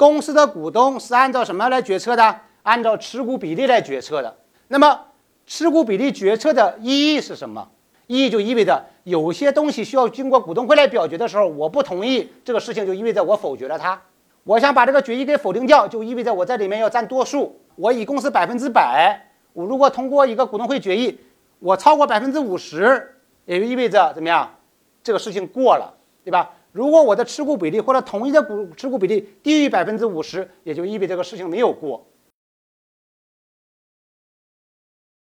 [0.00, 2.40] 公司的股东是按照什么来决策的？
[2.62, 4.34] 按照持股比例来决策的。
[4.68, 4.98] 那么
[5.46, 7.68] 持股比例决策的意义是什么？
[8.06, 14.00] 意义就意味着有些东西需要经过股东会来表决的时候，我不同意这个事情，就意味着我否决了它。
[14.44, 17.60] 我想把这个决议给否定掉，就意味着我在里面要占多数。
[17.76, 19.20] 我以公司百分之百，
[19.52, 21.20] 我如果通过一个股东会决议，
[21.58, 24.50] 我超过百分之五十，也就意味着怎么样？
[25.02, 25.92] 这个事情过了，
[26.24, 26.52] 对吧？
[26.72, 32.06] 如果我的持股比例或者统一的股持股比例低于百分之五十，也就意味着这个事情没有过。